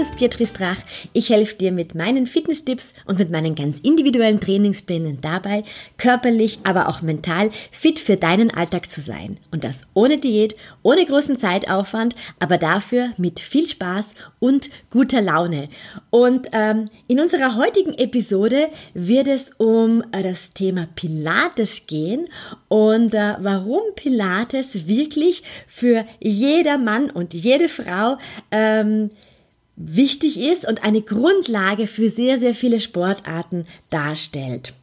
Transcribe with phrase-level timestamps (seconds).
[0.00, 0.78] Ist Beatrice Drach.
[1.12, 5.62] Ich helfe dir mit meinen Fitness-Tipps und mit meinen ganz individuellen Trainingsplänen dabei,
[5.98, 9.36] körperlich, aber auch mental fit für deinen Alltag zu sein.
[9.50, 15.68] Und das ohne Diät, ohne großen Zeitaufwand, aber dafür mit viel Spaß und guter Laune.
[16.08, 22.28] Und ähm, in unserer heutigen Episode wird es um äh, das Thema Pilates gehen
[22.68, 28.16] und äh, warum Pilates wirklich für jeder Mann und jede Frau
[28.50, 29.10] ähm,
[29.80, 34.74] wichtig ist und eine Grundlage für sehr, sehr viele Sportarten darstellt.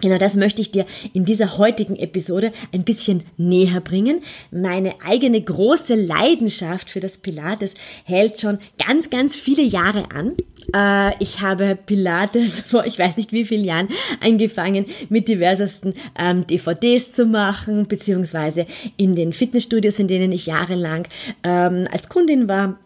[0.00, 4.22] Genau das möchte ich dir in dieser heutigen Episode ein bisschen näher bringen.
[4.50, 10.36] Meine eigene große Leidenschaft für das Pilates hält schon ganz, ganz viele Jahre an.
[10.74, 13.88] Äh, ich habe Pilates vor ich weiß nicht wie vielen Jahren
[14.20, 18.66] angefangen, mit diversesten ähm, DVDs zu machen, beziehungsweise
[18.96, 21.06] in den Fitnessstudios, in denen ich jahrelang
[21.44, 22.78] ähm, als Kundin war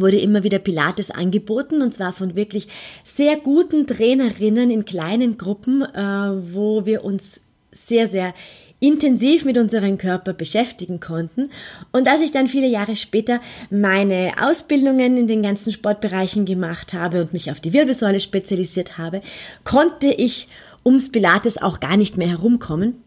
[0.00, 2.68] wurde immer wieder Pilates angeboten und zwar von wirklich
[3.04, 7.40] sehr guten Trainerinnen in kleinen Gruppen, äh, wo wir uns
[7.72, 8.34] sehr, sehr
[8.80, 11.50] intensiv mit unserem Körper beschäftigen konnten.
[11.92, 17.20] Und als ich dann viele Jahre später meine Ausbildungen in den ganzen Sportbereichen gemacht habe
[17.20, 19.20] und mich auf die Wirbelsäule spezialisiert habe,
[19.64, 20.48] konnte ich
[20.84, 23.02] ums Pilates auch gar nicht mehr herumkommen.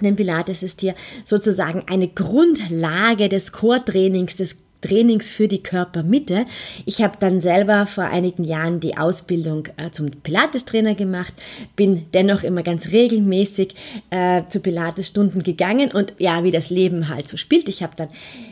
[0.00, 6.44] Denn Pilates ist hier sozusagen eine Grundlage des Core-Trainings, des Trainings für die Körpermitte.
[6.84, 11.32] Ich habe dann selber vor einigen Jahren die Ausbildung äh, zum Pilates-Trainer gemacht,
[11.74, 13.74] bin dennoch immer ganz regelmäßig
[14.10, 17.68] äh, zu Pilates-Stunden gegangen und ja, wie das Leben halt so spielt.
[17.70, 18.08] Ich habe dann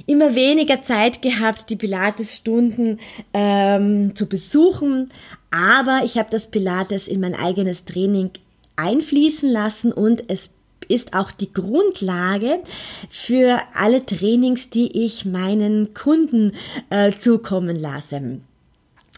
[0.07, 2.99] immer weniger Zeit gehabt, die Pilates-Stunden
[3.35, 5.11] ähm, zu besuchen,
[5.51, 8.31] aber ich habe das Pilates in mein eigenes Training
[8.77, 10.49] einfließen lassen und es
[10.89, 12.61] ist auch die Grundlage
[13.11, 16.53] für alle Trainings, die ich meinen Kunden
[16.91, 18.41] äh, zukommen lasse.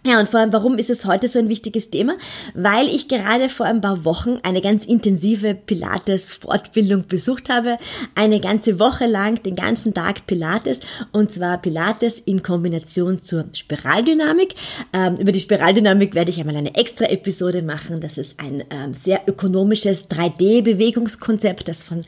[0.07, 2.19] Ja, und vor allem, warum ist es heute so ein wichtiges Thema?
[2.53, 7.79] Weil ich gerade vor ein paar Wochen eine ganz intensive Pilates-Fortbildung besucht habe.
[8.15, 10.81] Eine ganze Woche lang, den ganzen Tag Pilates.
[11.13, 14.57] Und zwar Pilates in Kombination zur Spiraldynamik.
[14.93, 18.03] Ähm, über die Spiraldynamik werde ich einmal eine extra Episode machen.
[18.03, 22.03] Das ist ein ähm, sehr ökonomisches 3D-Bewegungskonzept, das von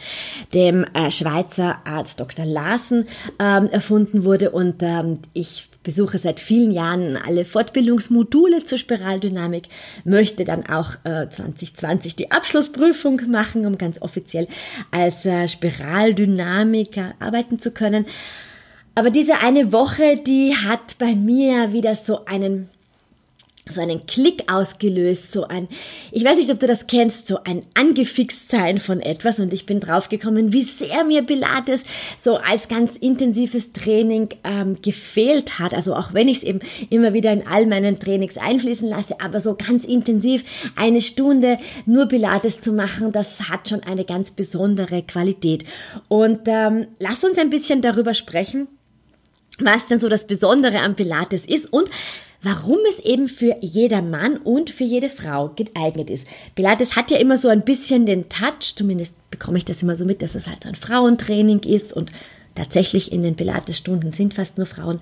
[0.53, 2.45] dem äh, Schweizer Arzt Dr.
[2.45, 3.09] Larsen
[3.39, 4.51] ähm, erfunden wurde.
[4.51, 9.69] Und ähm, ich besuche seit vielen Jahren alle Fortbildungsmodule zur Spiraldynamik,
[10.05, 14.49] möchte dann auch äh, 2020 die Abschlussprüfung machen, um ganz offiziell
[14.91, 18.05] als äh, Spiraldynamiker arbeiten zu können.
[18.97, 22.69] Aber diese eine Woche, die hat bei mir wieder so einen
[23.69, 25.67] so einen Klick ausgelöst, so ein,
[26.13, 29.67] ich weiß nicht, ob du das kennst, so ein angefixt sein von etwas und ich
[29.67, 31.83] bin draufgekommen, wie sehr mir Pilates
[32.17, 35.75] so als ganz intensives Training ähm, gefehlt hat.
[35.75, 36.61] Also auch wenn ich es eben
[36.91, 40.45] immer wieder in all meinen Trainings einfließen lasse, aber so ganz intensiv
[40.77, 45.65] eine Stunde nur Pilates zu machen, das hat schon eine ganz besondere Qualität.
[46.07, 48.69] Und ähm, lass uns ein bisschen darüber sprechen,
[49.59, 51.91] was denn so das Besondere am Pilates ist und
[52.47, 56.29] warum es eben für jeder Mann und für jede Frau geeignet ist.
[56.55, 60.05] Pilates hat ja immer so ein bisschen den Touch, zumindest bekomme ich das immer so
[60.05, 62.13] mit, dass es halt so ein Frauentraining ist und
[62.55, 65.01] tatsächlich in den Pilates-Stunden sind fast nur Frauen.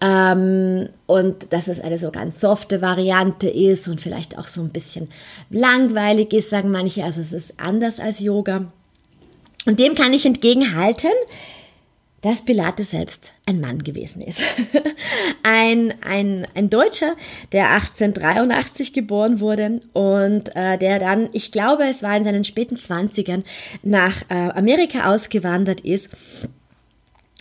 [0.00, 4.70] Ähm, und dass es eine so ganz softe Variante ist und vielleicht auch so ein
[4.70, 5.08] bisschen
[5.50, 7.02] langweilig ist, sagen manche.
[7.02, 8.66] Also es ist anders als Yoga.
[9.66, 11.10] Und dem kann ich entgegenhalten,
[12.24, 14.40] dass Pilates selbst ein Mann gewesen ist.
[15.42, 17.16] ein, ein, ein Deutscher,
[17.52, 22.78] der 1883 geboren wurde und äh, der dann, ich glaube, es war in seinen späten
[22.78, 23.42] Zwanzigern
[23.82, 26.08] nach äh, Amerika ausgewandert ist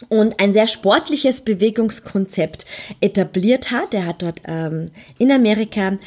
[0.09, 2.65] und ein sehr sportliches Bewegungskonzept
[2.99, 3.93] etabliert hat.
[3.93, 5.97] Er hat dort ähm, in Amerika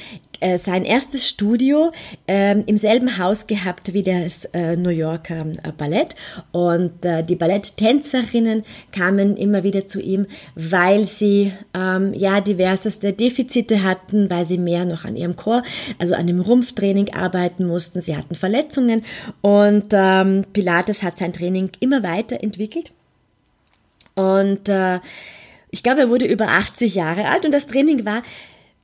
[0.41, 1.93] äh, sein erstes Studio
[2.29, 6.15] ähm, im selben Haus gehabt wie das äh, New Yorker äh, Ballett.
[6.53, 13.83] Und äh, die Balletttänzerinnen kamen immer wieder zu ihm, weil sie ähm, ja diverseste Defizite
[13.83, 15.63] hatten, weil sie mehr noch an ihrem Chor,
[15.99, 18.01] also an dem Rumpftraining arbeiten mussten.
[18.01, 19.05] Sie hatten Verletzungen.
[19.41, 22.93] Und ähm, Pilates hat sein Training immer weiterentwickelt.
[24.15, 24.71] Und
[25.71, 27.45] ich glaube, er wurde über 80 Jahre alt.
[27.45, 28.23] Und das Training war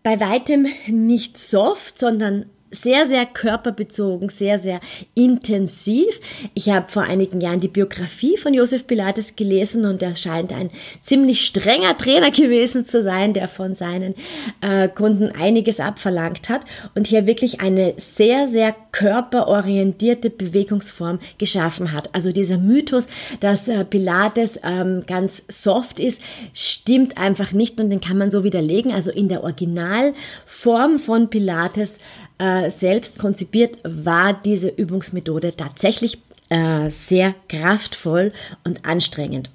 [0.02, 4.80] bei weitem nicht soft, sondern sehr, sehr körperbezogen, sehr, sehr
[5.14, 6.20] intensiv.
[6.54, 10.70] Ich habe vor einigen Jahren die Biografie von Josef Pilates gelesen und er scheint ein
[11.00, 14.14] ziemlich strenger Trainer gewesen zu sein, der von seinen
[14.62, 16.62] äh, Kunden einiges abverlangt hat
[16.94, 22.14] und hier wirklich eine sehr, sehr körperorientierte Bewegungsform geschaffen hat.
[22.14, 23.06] Also dieser Mythos,
[23.40, 26.20] dass äh, Pilates ähm, ganz soft ist,
[26.54, 28.92] stimmt einfach nicht und den kann man so widerlegen.
[28.92, 31.98] Also in der Originalform von Pilates
[32.42, 36.18] äh, selbst konzipiert, war diese Übungsmethode tatsächlich
[36.48, 38.32] äh, sehr kraftvoll
[38.64, 39.48] und anstrengend.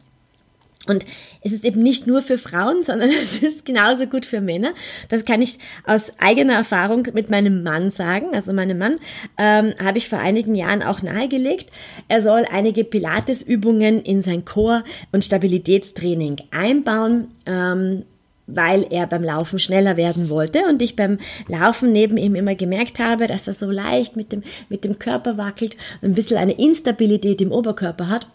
[0.87, 1.05] Und
[1.41, 4.73] es ist eben nicht nur für Frauen, sondern es ist genauso gut für Männer.
[5.09, 8.27] Das kann ich aus eigener Erfahrung mit meinem Mann sagen.
[8.33, 8.99] Also meinem Mann
[9.37, 11.69] ähm, habe ich vor einigen Jahren auch nahegelegt,
[12.07, 17.27] er soll einige Pilates-Übungen in sein Core- und Stabilitätstraining einbauen.
[17.45, 18.05] Ähm,
[18.47, 22.99] weil er beim Laufen schneller werden wollte und ich beim Laufen neben ihm immer gemerkt
[22.99, 27.41] habe, dass er so leicht mit dem, mit dem Körper wackelt, ein bisschen eine Instabilität
[27.41, 28.27] im Oberkörper hat.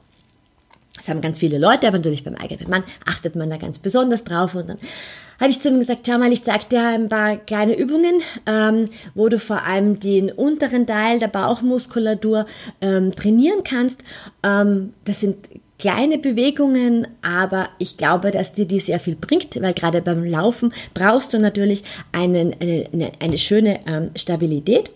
[0.97, 4.25] Das haben ganz viele Leute, aber natürlich beim eigenen Mann achtet man da ganz besonders
[4.25, 4.79] drauf und dann
[5.41, 8.89] habe ich zu ihm gesagt, schau mal, ich zeig dir ein paar kleine Übungen, ähm,
[9.15, 12.45] wo du vor allem den unteren Teil der Bauchmuskulatur
[12.81, 14.05] ähm, trainieren kannst.
[14.45, 15.49] Ähm, das sind
[15.83, 20.73] kleine Bewegungen, aber ich glaube, dass dir die sehr viel bringt, weil gerade beim Laufen
[20.95, 21.83] brauchst du natürlich
[22.13, 24.93] einen, eine, eine, schöne ähm, Stabilität.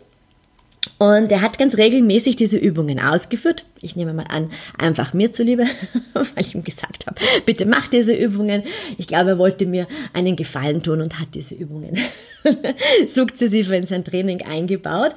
[0.99, 3.65] Und er hat ganz regelmäßig diese Übungen ausgeführt.
[3.83, 5.65] Ich nehme mal an, einfach mir zuliebe,
[6.15, 8.63] weil ich ihm gesagt habe, bitte mach diese Übungen.
[8.97, 11.99] Ich glaube, er wollte mir einen Gefallen tun und hat diese Übungen
[13.09, 15.15] sukzessive in sein Training eingebaut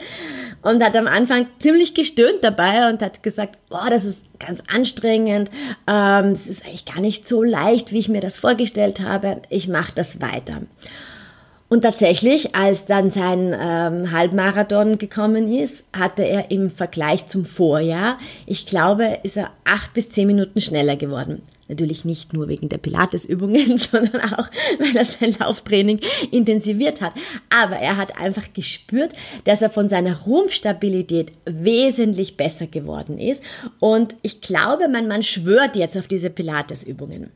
[0.61, 5.49] und hat am Anfang ziemlich gestöhnt dabei und hat gesagt, boah, das ist ganz anstrengend,
[5.87, 9.41] ähm, es ist eigentlich gar nicht so leicht, wie ich mir das vorgestellt habe.
[9.49, 10.61] Ich mache das weiter.
[11.69, 18.17] Und tatsächlich, als dann sein ähm, Halbmarathon gekommen ist, hatte er im Vergleich zum Vorjahr,
[18.47, 21.43] ich glaube, ist er acht bis zehn Minuten schneller geworden.
[21.67, 24.49] Natürlich nicht nur wegen der Pilatesübungen, sondern auch,
[24.79, 25.99] weil er sein Lauftraining
[26.31, 27.13] intensiviert hat.
[27.55, 29.13] Aber er hat einfach gespürt,
[29.43, 33.43] dass er von seiner Rumpfstabilität wesentlich besser geworden ist.
[33.79, 37.29] Und ich glaube, mein Mann schwört jetzt auf diese Pilatesübungen.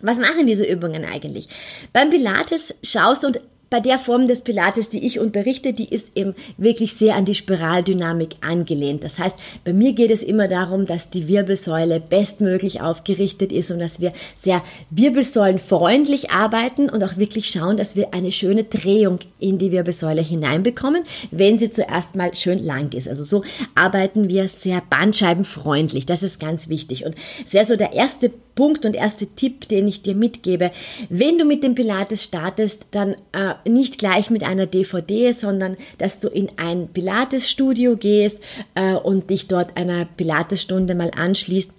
[0.00, 1.48] Was machen diese Übungen eigentlich?
[1.92, 6.16] Beim Pilates schaust du und bei der Form des Pilates, die ich unterrichte, die ist
[6.16, 9.02] eben wirklich sehr an die Spiraldynamik angelehnt.
[9.02, 13.80] Das heißt, bei mir geht es immer darum, dass die Wirbelsäule bestmöglich aufgerichtet ist und
[13.80, 19.58] dass wir sehr wirbelsäulenfreundlich arbeiten und auch wirklich schauen, dass wir eine schöne Drehung in
[19.58, 21.02] die Wirbelsäule hineinbekommen,
[21.32, 23.08] wenn sie zuerst mal schön lang ist.
[23.08, 23.42] Also so
[23.74, 26.06] arbeiten wir sehr bandscheibenfreundlich.
[26.06, 27.04] Das ist ganz wichtig.
[27.04, 30.72] Und es wäre so der erste Punkt und erste Tipp, den ich dir mitgebe.
[31.08, 36.20] Wenn du mit dem Pilates startest, dann äh, nicht gleich mit einer DVD, sondern dass
[36.20, 38.40] du in ein Pilates-Studio gehst
[38.74, 41.72] äh, und dich dort einer Pilates-Stunde mal anschließt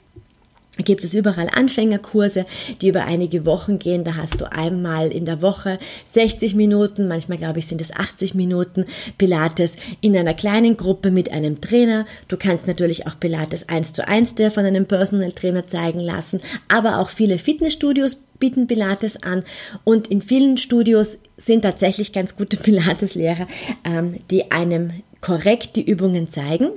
[0.83, 2.43] gibt es überall Anfängerkurse,
[2.81, 4.03] die über einige Wochen gehen.
[4.03, 8.35] Da hast du einmal in der Woche 60 Minuten, manchmal glaube ich sind es 80
[8.35, 8.85] Minuten
[9.17, 12.05] Pilates in einer kleinen Gruppe mit einem Trainer.
[12.27, 16.41] Du kannst natürlich auch Pilates 1 zu 1 dir von einem Personal Trainer zeigen lassen,
[16.67, 19.43] aber auch viele Fitnessstudios bieten Pilates an
[19.83, 23.47] und in vielen Studios sind tatsächlich ganz gute Pilates-Lehrer,
[23.83, 24.91] ähm, die einem
[25.21, 26.69] korrekt die Übungen zeigen.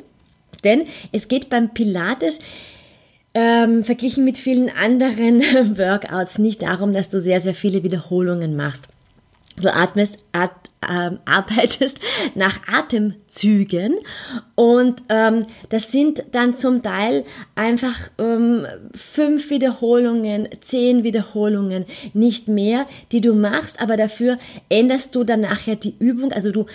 [0.64, 2.38] Denn es geht beim Pilates
[3.35, 5.40] ähm, verglichen mit vielen anderen
[5.79, 8.88] Workouts nicht darum, dass du sehr, sehr viele Wiederholungen machst.
[9.57, 11.99] Du atmest, at, ähm, arbeitest
[12.35, 13.97] nach Atemzügen.
[14.55, 21.85] Und ähm, das sind dann zum Teil einfach ähm, fünf Wiederholungen, zehn Wiederholungen,
[22.15, 26.67] nicht mehr, die du machst, aber dafür änderst du dann nachher die Übung, also du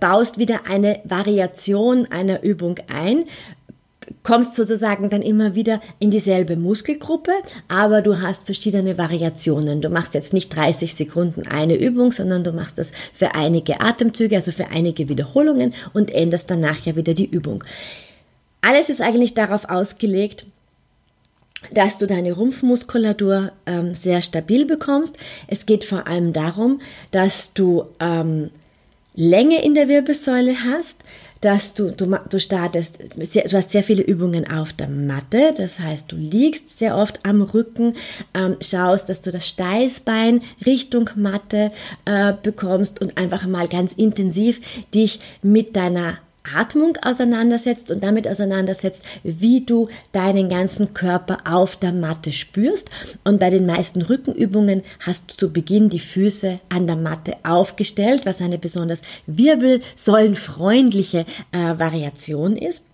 [0.00, 3.24] baust wieder eine Variation einer Übung ein,
[4.22, 7.32] kommst sozusagen dann immer wieder in dieselbe Muskelgruppe,
[7.68, 9.80] aber du hast verschiedene Variationen.
[9.80, 14.36] Du machst jetzt nicht 30 Sekunden eine Übung, sondern du machst das für einige Atemzüge,
[14.36, 17.64] also für einige Wiederholungen und änderst dann nachher wieder die Übung.
[18.60, 20.46] Alles ist eigentlich darauf ausgelegt,
[21.70, 25.16] dass du deine Rumpfmuskulatur ähm, sehr stabil bekommst.
[25.46, 28.50] Es geht vor allem darum, dass du ähm,
[29.14, 30.98] Länge in der Wirbelsäule hast,
[31.42, 36.10] dass du, du, du startest, du hast sehr viele Übungen auf der Matte, das heißt,
[36.10, 37.96] du liegst sehr oft am Rücken,
[38.32, 41.72] ähm, schaust, dass du das Steißbein Richtung Matte
[42.04, 44.60] äh, bekommst und einfach mal ganz intensiv
[44.94, 46.18] dich mit deiner
[46.56, 52.90] Atmung auseinandersetzt und damit auseinandersetzt, wie du deinen ganzen Körper auf der Matte spürst.
[53.24, 58.22] Und bei den meisten Rückenübungen hast du zu Beginn die Füße an der Matte aufgestellt,
[58.24, 62.84] was eine besonders wirbelsäulenfreundliche äh, Variation ist.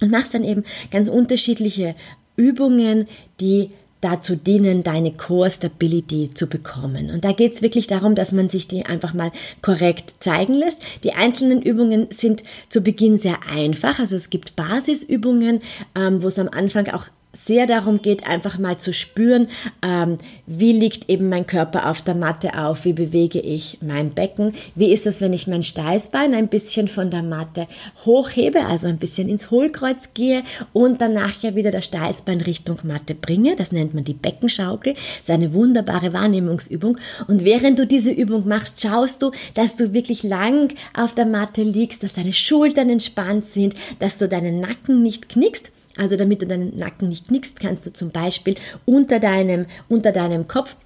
[0.00, 1.94] Und machst dann eben ganz unterschiedliche
[2.36, 3.08] Übungen,
[3.40, 7.10] die dazu dienen, deine Core Stability zu bekommen.
[7.10, 10.82] Und da geht es wirklich darum, dass man sich die einfach mal korrekt zeigen lässt.
[11.02, 13.98] Die einzelnen Übungen sind zu Beginn sehr einfach.
[13.98, 15.60] Also es gibt Basisübungen,
[15.94, 17.06] ähm, wo es am Anfang auch
[17.44, 19.48] sehr darum geht, einfach mal zu spüren,
[19.82, 24.52] ähm, wie liegt eben mein Körper auf der Matte auf, wie bewege ich mein Becken,
[24.74, 27.66] wie ist es, wenn ich mein Steißbein ein bisschen von der Matte
[28.04, 33.14] hochhebe, also ein bisschen ins Hohlkreuz gehe und danach ja wieder das Steißbein Richtung Matte
[33.14, 33.56] bringe.
[33.56, 34.94] Das nennt man die Beckenschaukel.
[34.94, 36.98] Das ist eine wunderbare Wahrnehmungsübung.
[37.28, 41.62] Und während du diese Übung machst, schaust du, dass du wirklich lang auf der Matte
[41.62, 46.46] liegst, dass deine Schultern entspannt sind, dass du deinen Nacken nicht knickst also damit du
[46.46, 50.76] deinen Nacken nicht knickst, kannst du zum Beispiel unter deinem, unter deinem Kopf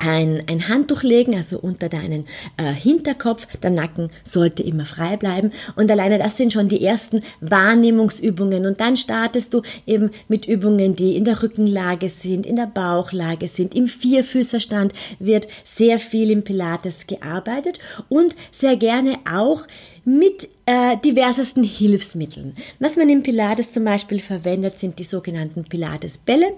[0.00, 2.24] ein, ein Handtuch legen, also unter deinen
[2.56, 3.46] äh, Hinterkopf.
[3.62, 5.52] Der Nacken sollte immer frei bleiben.
[5.76, 8.66] Und alleine das sind schon die ersten Wahrnehmungsübungen.
[8.66, 13.48] Und dann startest du eben mit Übungen, die in der Rückenlage sind, in der Bauchlage
[13.48, 13.74] sind.
[13.74, 17.78] Im Vierfüßerstand wird sehr viel im Pilates gearbeitet
[18.08, 19.66] und sehr gerne auch
[20.04, 22.56] mit äh, diversesten Hilfsmitteln.
[22.78, 26.54] Was man im Pilates zum Beispiel verwendet, sind die sogenannten Pilates-Bälle.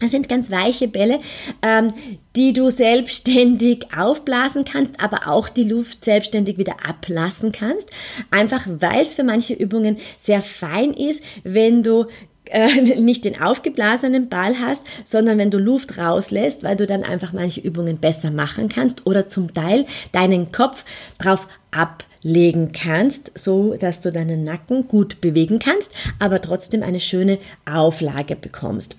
[0.00, 1.20] Das sind ganz weiche Bälle,
[1.62, 1.88] ähm,
[2.36, 7.88] die du selbstständig aufblasen kannst, aber auch die Luft selbstständig wieder ablassen kannst.
[8.30, 12.04] Einfach weil es für manche Übungen sehr fein ist, wenn du
[12.50, 17.32] äh, nicht den aufgeblasenen Ball hast, sondern wenn du Luft rauslässt, weil du dann einfach
[17.32, 20.84] manche Übungen besser machen kannst oder zum Teil deinen Kopf
[21.18, 27.38] drauf ablegen kannst, so dass du deinen Nacken gut bewegen kannst, aber trotzdem eine schöne
[27.64, 28.96] Auflage bekommst.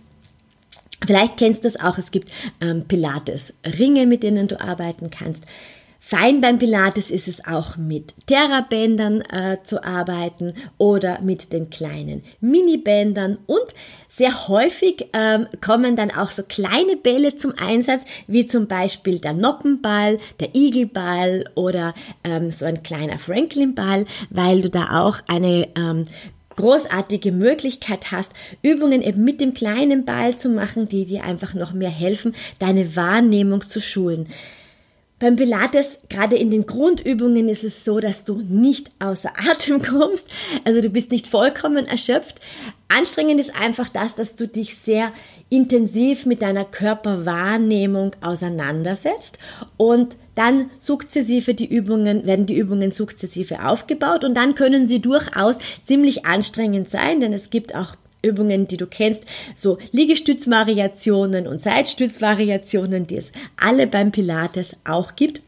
[1.05, 5.43] Vielleicht kennst du es auch, es gibt ähm, Pilates-Ringe, mit denen du arbeiten kannst.
[5.99, 12.21] Fein beim Pilates ist es auch mit Terrabändern äh, zu arbeiten oder mit den kleinen
[12.39, 13.73] Minibändern und
[14.07, 19.33] sehr häufig ähm, kommen dann auch so kleine Bälle zum Einsatz, wie zum Beispiel der
[19.33, 26.05] Noppenball, der Igelball oder ähm, so ein kleiner Franklin-Ball, weil du da auch eine ähm,
[26.57, 31.71] großartige Möglichkeit hast, Übungen eben mit dem kleinen Ball zu machen, die dir einfach noch
[31.71, 34.27] mehr helfen, deine Wahrnehmung zu schulen.
[35.19, 40.27] Beim Pilates, gerade in den Grundübungen, ist es so, dass du nicht außer Atem kommst.
[40.63, 42.39] Also du bist nicht vollkommen erschöpft.
[42.87, 45.11] Anstrengend ist einfach das, dass du dich sehr
[45.49, 49.39] intensiv mit deiner Körperwahrnehmung auseinandersetzt
[49.77, 55.57] und dann sukzessive die Übungen, werden die Übungen sukzessive aufgebaut und dann können sie durchaus
[55.83, 63.07] ziemlich anstrengend sein, denn es gibt auch Übungen, die du kennst, so Liegestützvariationen und Seitstützvariationen,
[63.07, 63.31] die es
[63.61, 65.41] alle beim Pilates auch gibt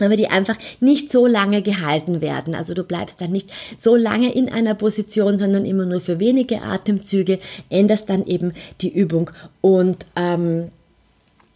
[0.00, 2.54] aber die einfach nicht so lange gehalten werden.
[2.54, 6.62] Also du bleibst dann nicht so lange in einer Position, sondern immer nur für wenige
[6.62, 7.38] Atemzüge,
[7.70, 10.70] änderst dann eben die Übung und ähm,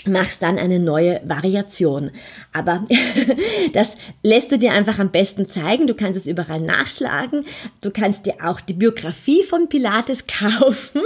[0.07, 2.11] machst dann eine neue Variation.
[2.53, 2.87] Aber
[3.73, 5.87] das lässt du dir einfach am besten zeigen.
[5.87, 7.45] Du kannst es überall nachschlagen.
[7.81, 11.03] Du kannst dir auch die Biografie von Pilates kaufen.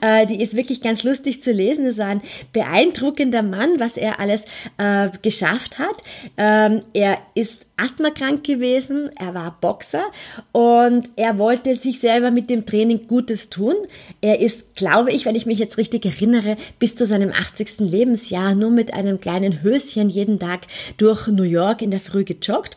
[0.00, 1.86] Äh, die ist wirklich ganz lustig zu lesen.
[1.86, 4.44] Es ist ein beeindruckender Mann, was er alles
[4.78, 6.02] äh, geschafft hat.
[6.36, 10.04] Ähm, er ist asthmakrank gewesen, er war Boxer
[10.52, 13.74] und er wollte sich selber mit dem Training Gutes tun.
[14.20, 17.80] Er ist, glaube ich, wenn ich mich jetzt richtig erinnere, bis zu seinem 80.
[17.80, 20.62] Lebensjahr nur mit einem kleinen Höschen jeden Tag
[20.96, 22.76] durch New York in der Früh gejoggt.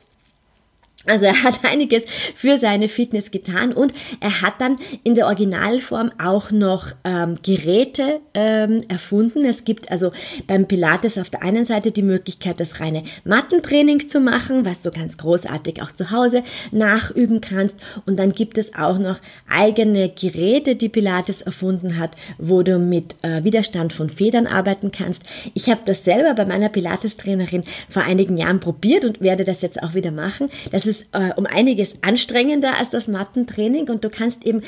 [1.07, 6.11] Also er hat einiges für seine Fitness getan und er hat dann in der Originalform
[6.21, 9.45] auch noch ähm, Geräte ähm, erfunden.
[9.45, 10.11] Es gibt also
[10.47, 14.91] beim Pilates auf der einen Seite die Möglichkeit, das reine Mattentraining zu machen, was du
[14.91, 17.79] ganz großartig auch zu Hause nachüben kannst.
[18.05, 23.15] Und dann gibt es auch noch eigene Geräte, die Pilates erfunden hat, wo du mit
[23.21, 25.23] äh, Widerstand von Federn arbeiten kannst.
[25.53, 29.81] Ich habe das selber bei meiner Pilates-Trainerin vor einigen Jahren probiert und werde das jetzt
[29.81, 30.49] auch wieder machen.
[30.71, 34.63] Das ist ist äh, um einiges anstrengender als das Mattentraining und du kannst eben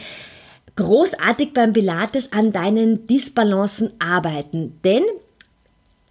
[0.76, 4.80] großartig beim Pilates an deinen Disbalancen arbeiten.
[4.84, 5.04] Denn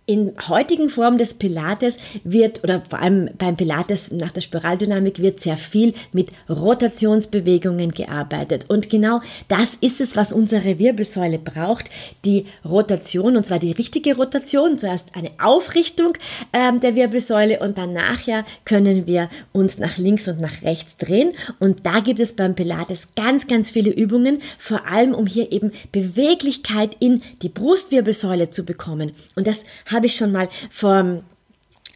[0.08, 5.38] in heutigen Form des Pilates wird, oder vor allem beim Pilates nach der Spiraldynamik wird
[5.38, 8.64] sehr viel mit Rotationsbewegungen gearbeitet.
[8.68, 11.90] Und genau das ist es, was unsere Wirbelsäule braucht.
[12.24, 14.78] Die Rotation, und zwar die richtige Rotation.
[14.78, 16.14] Zuerst eine Aufrichtung
[16.54, 21.32] ähm, der Wirbelsäule und dann nachher können wir uns nach links und nach rechts drehen.
[21.58, 25.72] Und da gibt es beim Pilates ganz, ganz viele Übungen, vor allem um hier eben
[25.92, 29.12] Beweglichkeit in die Brustwirbelsäule zu bekommen.
[29.36, 29.64] Und das
[29.98, 31.24] habe ich schon mal vor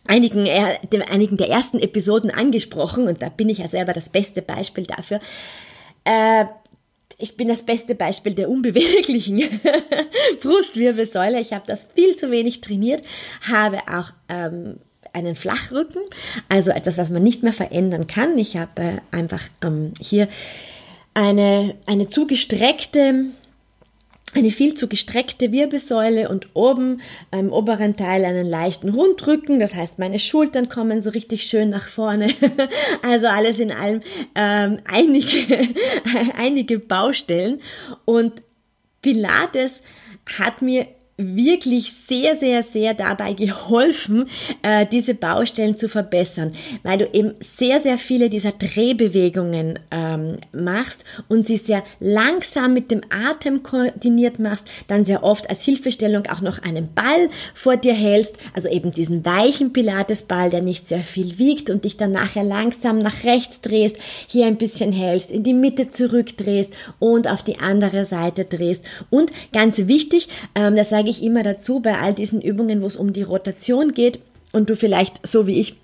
[0.08, 0.78] einigen, äh,
[1.08, 5.20] einigen der ersten Episoden angesprochen und da bin ich ja selber das beste Beispiel dafür.
[6.02, 6.46] Äh,
[7.16, 9.40] ich bin das beste Beispiel der unbeweglichen
[10.42, 11.38] Brustwirbelsäule.
[11.40, 13.02] Ich habe das viel zu wenig trainiert,
[13.48, 14.78] habe auch ähm,
[15.12, 16.02] einen Flachrücken,
[16.48, 18.36] also etwas, was man nicht mehr verändern kann.
[18.36, 20.26] Ich habe äh, einfach ähm, hier
[21.14, 23.26] eine, eine zugestreckte
[24.34, 29.58] eine viel zu gestreckte Wirbelsäule und oben im oberen Teil einen leichten Rundrücken.
[29.58, 32.28] Das heißt, meine Schultern kommen so richtig schön nach vorne.
[33.02, 34.00] Also alles in allem
[34.34, 35.26] ähm, einige,
[36.36, 37.60] einige Baustellen.
[38.04, 38.42] Und
[39.02, 39.82] Pilates
[40.38, 40.86] hat mir
[41.16, 44.28] wirklich sehr, sehr, sehr dabei geholfen,
[44.62, 51.04] äh, diese Baustellen zu verbessern, weil du eben sehr, sehr viele dieser Drehbewegungen ähm, machst
[51.28, 56.40] und sie sehr langsam mit dem Atem koordiniert machst, dann sehr oft als Hilfestellung auch
[56.40, 61.38] noch einen Ball vor dir hältst, also eben diesen weichen Pilatesball, der nicht sehr viel
[61.38, 65.54] wiegt und dich dann nachher langsam nach rechts drehst, hier ein bisschen hältst, in die
[65.54, 68.84] Mitte zurückdrehst und auf die andere Seite drehst.
[69.10, 72.96] Und ganz wichtig, ähm, das sage ich immer dazu bei all diesen Übungen, wo es
[72.96, 74.20] um die Rotation geht
[74.52, 75.76] und du vielleicht so wie ich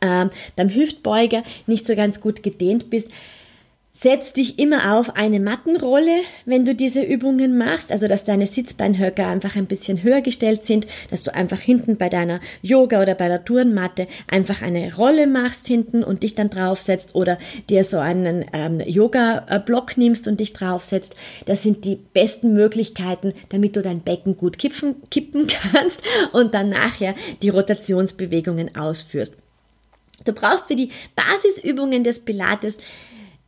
[0.00, 3.08] ähm, beim Hüftbeuger nicht so ganz gut gedehnt bist,
[4.00, 9.26] Setz dich immer auf eine Mattenrolle, wenn du diese Übungen machst, also dass deine Sitzbeinhöcker
[9.26, 13.26] einfach ein bisschen höher gestellt sind, dass du einfach hinten bei deiner Yoga oder bei
[13.26, 17.38] der Turnmatte einfach eine Rolle machst hinten und dich dann draufsetzt oder
[17.70, 21.16] dir so einen ähm, Yoga-Block nimmst und dich draufsetzt.
[21.46, 26.00] Das sind die besten Möglichkeiten, damit du dein Becken gut kippen, kippen kannst
[26.30, 29.34] und dann nachher die Rotationsbewegungen ausführst.
[30.24, 32.76] Du brauchst für die Basisübungen des Pilates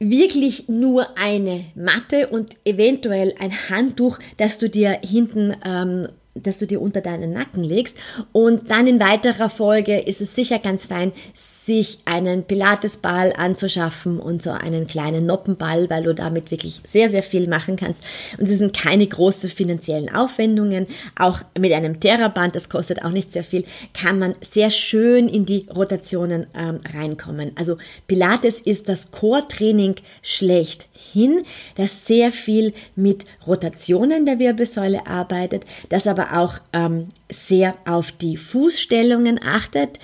[0.01, 6.67] wirklich nur eine Matte und eventuell ein Handtuch, das du dir hinten ähm, dass du
[6.67, 7.97] dir unter deinen Nacken legst.
[8.33, 14.43] Und dann in weiterer Folge ist es sicher ganz fein, sich einen Pilatesball anzuschaffen und
[14.43, 18.03] so einen kleinen Noppenball, weil du damit wirklich sehr, sehr viel machen kannst.
[18.39, 20.87] Und es sind keine großen finanziellen Aufwendungen.
[21.19, 25.47] Auch mit einem Terraband, das kostet auch nicht sehr viel, kann man sehr schön in
[25.47, 27.53] die Rotationen ähm, reinkommen.
[27.57, 31.45] Also Pilates ist das Core-Training schlechthin,
[31.77, 38.37] das sehr viel mit Rotationen der Wirbelsäule arbeitet, das aber auch ähm, sehr auf die
[38.37, 39.99] Fußstellungen achtet.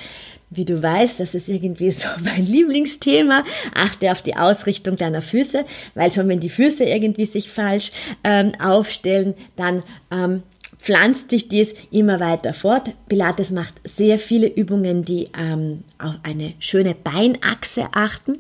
[0.49, 3.45] Wie du weißt, das ist irgendwie so mein Lieblingsthema.
[3.75, 7.91] Achte auf die Ausrichtung deiner Füße, weil schon wenn die Füße irgendwie sich falsch
[8.23, 10.43] ähm, aufstellen, dann ähm,
[10.79, 12.93] pflanzt sich dies immer weiter fort.
[13.09, 18.39] Pilates macht sehr viele Übungen, die ähm, auf eine schöne Beinachse achten.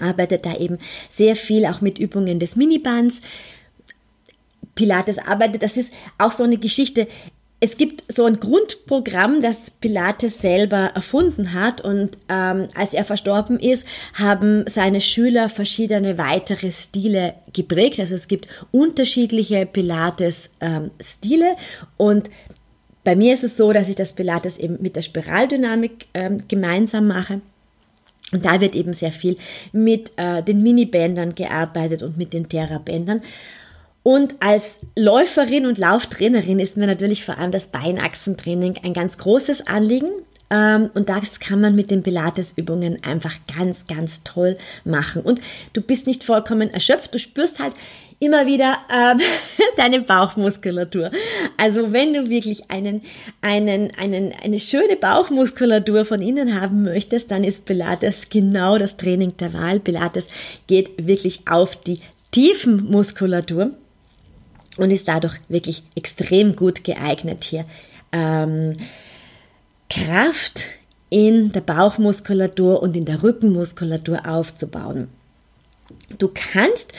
[0.00, 3.22] Arbeitet da eben sehr viel auch mit Übungen des Minibands.
[4.78, 7.08] Pilates arbeitet, das ist auch so eine Geschichte
[7.60, 13.58] es gibt so ein Grundprogramm, das Pilates selber erfunden hat und ähm, als er verstorben
[13.58, 17.98] ist, haben seine Schüler verschiedene weitere Stile geprägt.
[17.98, 21.56] Also es gibt unterschiedliche Pilates-Stile ähm,
[21.96, 22.30] und
[23.02, 27.08] bei mir ist es so, dass ich das Pilates eben mit der Spiraldynamik ähm, gemeinsam
[27.08, 27.40] mache.
[28.30, 29.36] Und da wird eben sehr viel
[29.72, 33.22] mit äh, den Minibändern gearbeitet und mit den Terra-Bändern.
[34.02, 39.66] Und als Läuferin und Lauftrainerin ist mir natürlich vor allem das Beinachsentraining ein ganz großes
[39.66, 40.10] Anliegen.
[40.50, 45.22] Ähm, und das kann man mit den Pilates-Übungen einfach ganz, ganz toll machen.
[45.22, 45.40] Und
[45.74, 47.74] du bist nicht vollkommen erschöpft, du spürst halt
[48.20, 49.20] immer wieder ähm,
[49.76, 51.10] deine Bauchmuskulatur.
[51.56, 53.02] Also wenn du wirklich einen,
[53.42, 59.36] einen, einen, eine schöne Bauchmuskulatur von innen haben möchtest, dann ist Pilates genau das Training
[59.36, 59.80] der Wahl.
[59.80, 60.26] Pilates
[60.66, 63.72] geht wirklich auf die Tiefenmuskulatur
[64.78, 67.64] und ist dadurch wirklich extrem gut geeignet hier.
[68.12, 68.74] Ähm,
[69.90, 70.64] Kraft
[71.10, 75.08] in der Bauchmuskulatur und in der Rückenmuskulatur aufzubauen.
[76.18, 76.92] Du kannst,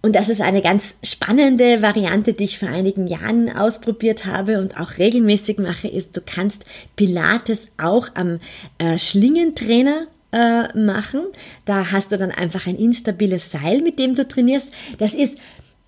[0.00, 4.78] und das ist eine ganz spannende Variante, die ich vor einigen Jahren ausprobiert habe und
[4.78, 8.38] auch regelmäßig mache, ist, du kannst Pilates auch am
[8.78, 11.22] äh, Schlingentrainer äh, machen.
[11.64, 14.72] Da hast du dann einfach ein instabiles Seil, mit dem du trainierst.
[14.98, 15.38] Das ist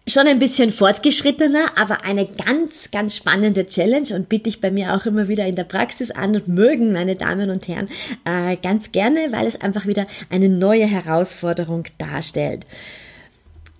[0.07, 4.95] schon ein bisschen fortgeschrittener, aber eine ganz, ganz spannende Challenge und bitte ich bei mir
[4.95, 7.89] auch immer wieder in der Praxis an und mögen meine Damen und Herren
[8.25, 12.67] äh, ganz gerne, weil es einfach wieder eine neue Herausforderung darstellt.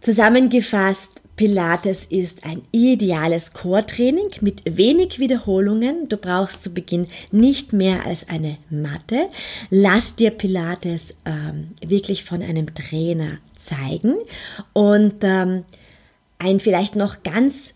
[0.01, 6.09] Zusammengefasst, Pilates ist ein ideales Core-Training mit wenig Wiederholungen.
[6.09, 9.29] Du brauchst zu Beginn nicht mehr als eine Matte.
[9.69, 14.15] Lass dir Pilates ähm, wirklich von einem Trainer zeigen
[14.75, 15.65] und ähm,
[16.39, 17.75] ein vielleicht noch ganz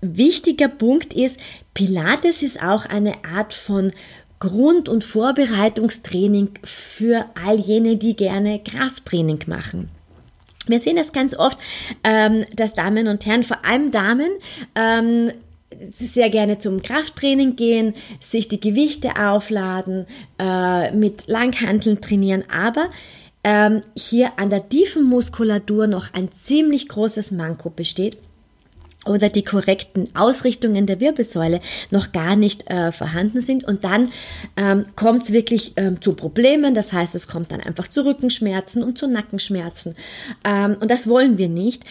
[0.00, 1.38] wichtiger Punkt ist,
[1.74, 3.92] Pilates ist auch eine Art von
[4.40, 9.90] Grund- und Vorbereitungstraining für all jene, die gerne Krafttraining machen.
[10.66, 11.58] Wir sehen das ganz oft,
[12.04, 14.28] ähm, dass Damen und Herren, vor allem Damen,
[14.74, 15.32] ähm,
[15.90, 20.06] sehr gerne zum Krafttraining gehen, sich die Gewichte aufladen,
[20.38, 22.90] äh, mit Langhanteln trainieren, aber
[23.44, 28.18] ähm, hier an der tiefen Muskulatur noch ein ziemlich großes Manko besteht
[29.08, 33.64] oder die korrekten Ausrichtungen der Wirbelsäule noch gar nicht äh, vorhanden sind.
[33.64, 34.10] Und dann
[34.56, 36.74] ähm, kommt es wirklich ähm, zu Problemen.
[36.74, 39.96] Das heißt, es kommt dann einfach zu Rückenschmerzen und zu Nackenschmerzen.
[40.44, 41.84] Ähm, und das wollen wir nicht.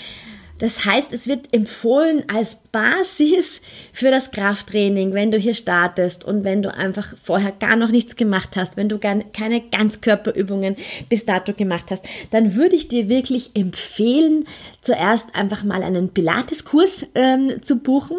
[0.60, 3.62] Das heißt, es wird empfohlen als Basis
[3.93, 8.15] für das Krafttraining, wenn du hier startest und wenn du einfach vorher gar noch nichts
[8.15, 10.76] gemacht hast, wenn du keine Ganzkörperübungen
[11.10, 14.46] bis dato gemacht hast, dann würde ich dir wirklich empfehlen,
[14.82, 18.17] zuerst einfach mal einen Pilates-Kurs ähm, zu buchen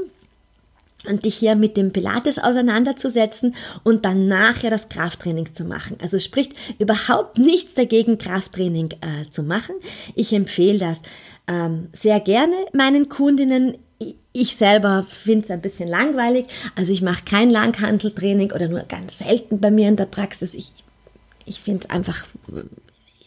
[1.08, 5.96] und dich hier mit dem Pilates auseinanderzusetzen und dann nachher das Krafttraining zu machen.
[6.02, 9.74] Also spricht überhaupt nichts dagegen, Krafttraining äh, zu machen.
[10.14, 11.00] Ich empfehle das
[11.48, 13.78] ähm, sehr gerne meinen Kundinnen.
[14.32, 16.46] Ich selber finde es ein bisschen langweilig.
[16.76, 20.54] Also ich mache kein Langhanteltraining oder nur ganz selten bei mir in der Praxis.
[20.54, 20.72] Ich,
[21.44, 22.26] ich finde es einfach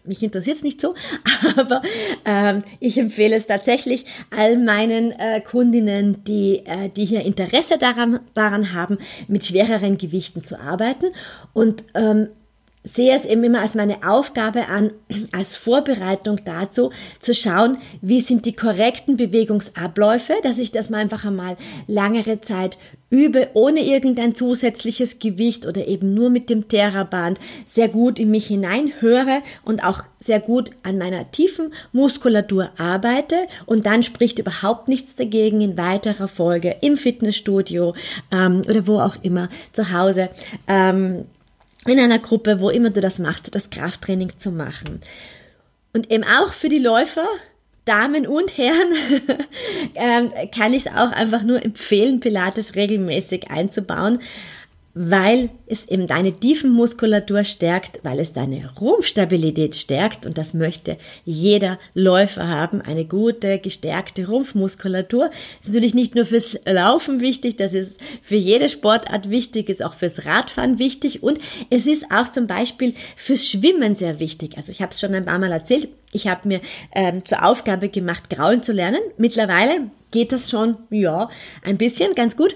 [0.04, 0.96] mich interessiert es nicht so,
[1.58, 1.82] aber
[2.26, 8.20] ähm, ich empfehle es tatsächlich all meinen äh, Kundinnen, die, äh, die hier Interesse daran,
[8.34, 11.08] daran haben, mit schwereren Gewichten zu arbeiten.
[11.54, 12.30] Und ähm,
[12.84, 14.92] sehe es eben immer als meine Aufgabe an,
[15.32, 21.26] als Vorbereitung dazu, zu schauen, wie sind die korrekten Bewegungsabläufe, dass ich das mal einfach
[21.26, 22.78] einmal langere Zeit
[23.12, 28.48] übe, ohne irgendein zusätzliches Gewicht oder eben nur mit dem Theraband sehr gut in mich
[28.48, 35.16] hineinhöre und auch sehr gut an meiner tiefen Muskulatur arbeite und dann spricht überhaupt nichts
[35.16, 37.94] dagegen in weiterer Folge im Fitnessstudio
[38.32, 40.30] ähm, oder wo auch immer zu Hause.
[40.68, 41.26] Ähm,
[41.86, 45.02] in einer Gruppe, wo immer du das machst, das Krafttraining zu machen.
[45.94, 47.28] Und eben auch für die Läufer,
[47.86, 48.94] Damen und Herren,
[49.96, 54.20] ähm, kann ich es auch einfach nur empfehlen, Pilates regelmäßig einzubauen
[54.94, 61.80] weil es eben deine Tiefenmuskulatur stärkt, weil es deine Rumpfstabilität stärkt und das möchte jeder
[61.94, 65.30] Läufer haben, eine gute, gestärkte Rumpfmuskulatur.
[65.30, 69.84] Das ist natürlich nicht nur fürs Laufen wichtig, das ist für jede Sportart wichtig, ist
[69.84, 74.58] auch fürs Radfahren wichtig und es ist auch zum Beispiel fürs Schwimmen sehr wichtig.
[74.58, 76.62] Also ich habe es schon ein paar Mal erzählt, ich habe mir
[76.94, 79.00] ähm, zur Aufgabe gemacht, Grauen zu lernen.
[79.18, 81.30] Mittlerweile geht das schon, ja,
[81.64, 82.54] ein bisschen, ganz gut.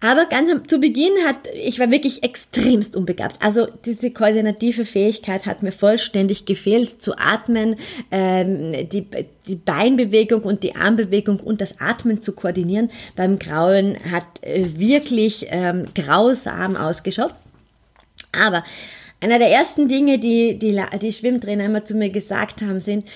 [0.00, 3.42] Aber ganz zu Beginn hat, ich war wirklich extremst unbegabt.
[3.42, 7.76] Also diese koordinative Fähigkeit hat mir vollständig gefehlt, zu atmen,
[8.10, 9.06] ähm, die,
[9.46, 15.46] die Beinbewegung und die Armbewegung und das Atmen zu koordinieren beim Grauen hat äh, wirklich
[15.48, 17.34] ähm, grausam ausgeschaut.
[18.32, 18.62] Aber
[19.20, 23.06] einer der ersten Dinge, die die, die Schwimmtrainer immer zu mir gesagt haben, sind,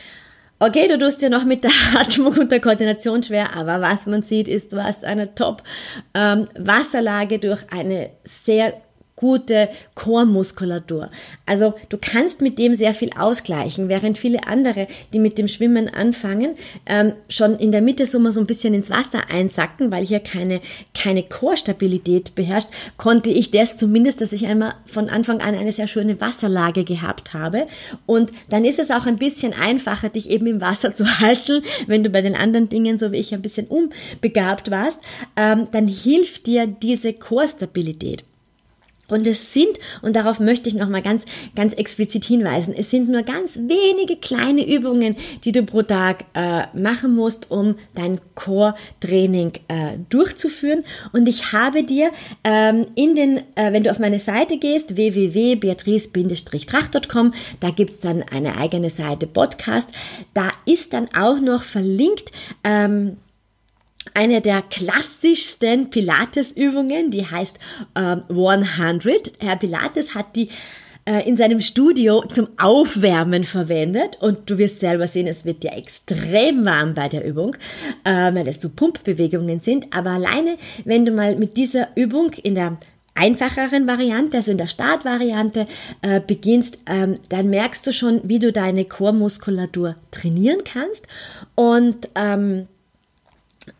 [0.60, 4.22] Okay, du tust ja noch mit der Atmung und der Koordination schwer, aber was man
[4.22, 8.74] sieht, ist, du hast eine Top-Wasserlage ähm, durch eine sehr
[9.18, 11.10] gute Chormuskulatur.
[11.44, 15.88] Also du kannst mit dem sehr viel ausgleichen, während viele andere, die mit dem Schwimmen
[15.88, 16.54] anfangen,
[16.86, 20.20] ähm, schon in der Mitte so mal so ein bisschen ins Wasser einsacken, weil hier
[20.20, 20.60] keine,
[20.94, 25.88] keine Chorstabilität beherrscht, konnte ich das zumindest, dass ich einmal von Anfang an eine sehr
[25.88, 27.66] schöne Wasserlage gehabt habe.
[28.06, 32.04] Und dann ist es auch ein bisschen einfacher, dich eben im Wasser zu halten, wenn
[32.04, 35.00] du bei den anderen Dingen, so wie ich, ein bisschen unbegabt warst,
[35.36, 38.24] ähm, dann hilft dir diese Chorstabilität.
[39.08, 41.24] Und es sind, und darauf möchte ich nochmal ganz,
[41.56, 46.64] ganz explizit hinweisen, es sind nur ganz wenige kleine Übungen, die du pro Tag äh,
[46.76, 50.84] machen musst, um dein Core-Training äh, durchzuführen.
[51.12, 52.10] Und ich habe dir
[52.44, 58.58] ähm, in den, äh, wenn du auf meine Seite gehst, www.beatrice-tracht.com, da gibt's dann eine
[58.58, 59.88] eigene Seite Podcast,
[60.34, 62.30] da ist dann auch noch verlinkt,
[62.62, 63.16] ähm,
[64.14, 67.58] eine der klassischsten Pilates-Übungen, die heißt
[67.96, 69.32] ähm, 100.
[69.40, 70.48] Herr Pilates hat die
[71.04, 75.72] äh, in seinem Studio zum Aufwärmen verwendet und du wirst selber sehen, es wird dir
[75.72, 77.56] extrem warm bei der Übung,
[78.04, 79.86] äh, weil es so Pumpbewegungen sind.
[79.94, 82.76] Aber alleine, wenn du mal mit dieser Übung in der
[83.14, 85.66] einfacheren Variante, also in der Startvariante
[86.02, 91.06] äh, beginnst, ähm, dann merkst du schon, wie du deine Chormuskulatur trainieren kannst
[91.54, 92.66] und ähm,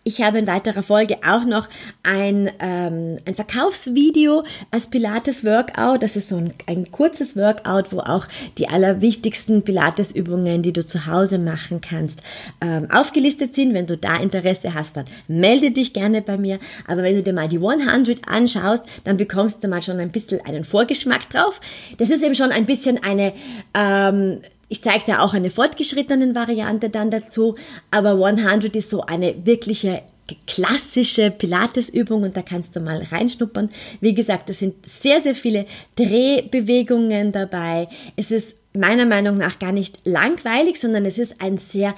[0.05, 1.69] ich habe in weiterer Folge auch noch
[2.03, 6.03] ein, ähm, ein Verkaufsvideo als Pilates-Workout.
[6.03, 8.27] Das ist so ein, ein kurzes Workout, wo auch
[8.59, 12.21] die allerwichtigsten Pilates-Übungen, die du zu Hause machen kannst,
[12.61, 13.75] ähm, aufgelistet sind.
[13.75, 16.59] Wenn du da Interesse hast, dann melde dich gerne bei mir.
[16.87, 20.41] Aber wenn du dir mal die 100 anschaust, dann bekommst du mal schon ein bisschen
[20.45, 21.61] einen Vorgeschmack drauf.
[21.99, 23.33] Das ist eben schon ein bisschen eine...
[23.75, 27.55] Ähm, ich zeige dir auch eine fortgeschrittenen Variante dann dazu,
[27.91, 30.03] aber 100 ist so eine wirkliche
[30.47, 33.71] klassische Pilatesübung und da kannst du mal reinschnuppern.
[34.01, 35.65] Wie gesagt, es sind sehr, sehr viele
[35.97, 37.89] Drehbewegungen dabei.
[38.17, 41.95] Es ist meiner Meinung nach gar nicht langweilig, sondern es ist ein sehr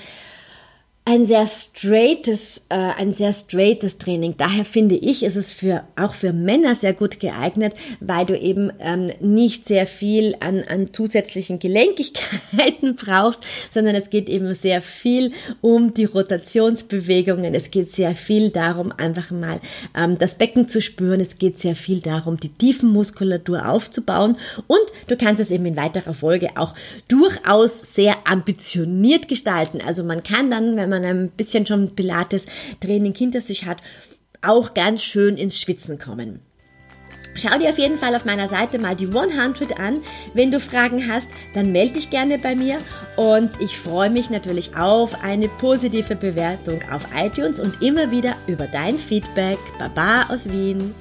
[1.06, 4.34] ein sehr straightes, äh, ein sehr straightes Training.
[4.36, 8.70] Daher finde ich, ist es für, auch für Männer sehr gut geeignet, weil du eben
[8.78, 13.40] ähm, nicht sehr viel an, an zusätzlichen Gelenkigkeiten brauchst,
[13.72, 15.32] sondern es geht eben sehr viel
[15.62, 17.54] um die Rotationsbewegungen.
[17.54, 19.60] Es geht sehr viel darum, einfach mal
[19.96, 21.20] ähm, das Becken zu spüren.
[21.20, 24.36] Es geht sehr viel darum, die Tiefenmuskulatur aufzubauen.
[24.66, 26.74] Und du kannst es eben in weiterer Folge auch
[27.08, 29.80] durchaus sehr ambitioniert gestalten.
[29.84, 33.78] Also man kann dann, wenn man man ein bisschen schon Pilates-Training hinter sich hat,
[34.42, 36.40] auch ganz schön ins Schwitzen kommen.
[37.34, 39.98] Schau dir auf jeden Fall auf meiner Seite mal die 100 an.
[40.34, 42.78] Wenn du Fragen hast, dann melde dich gerne bei mir
[43.16, 48.66] und ich freue mich natürlich auf eine positive Bewertung auf iTunes und immer wieder über
[48.66, 49.58] dein Feedback.
[49.78, 50.94] Baba aus Wien.